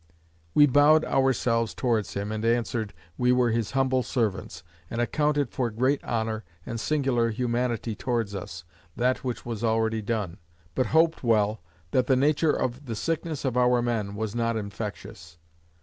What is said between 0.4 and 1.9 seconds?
We bowed ourselves